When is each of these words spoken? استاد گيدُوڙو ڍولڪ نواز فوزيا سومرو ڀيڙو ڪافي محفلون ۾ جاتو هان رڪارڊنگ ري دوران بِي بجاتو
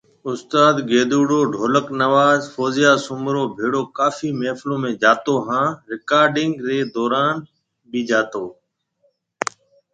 استاد 0.31 0.75
گيدُوڙو 0.89 1.39
ڍولڪ 1.53 1.85
نواز 2.01 2.41
فوزيا 2.53 2.91
سومرو 3.05 3.43
ڀيڙو 3.57 3.81
ڪافي 3.97 4.29
محفلون 4.41 4.79
۾ 4.93 4.93
جاتو 5.01 5.33
هان 5.47 5.65
رڪارڊنگ 5.91 6.53
ري 6.67 6.79
دوران 6.95 7.31
بِي 7.89 8.01
بجاتو 8.05 8.45